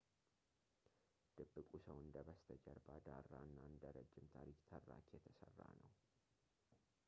ድብቁ 1.37 1.69
ሰው 1.85 1.97
እንደ 2.05 2.15
በስተጀርባ 2.27 2.87
ዳራ 3.07 3.29
እና 3.49 3.57
እንደ 3.71 3.83
ረጅም 3.97 4.25
ታሪክ 4.35 4.57
ተራኪ 4.69 5.07
የተሰራ 5.15 5.59
ነው 5.83 5.93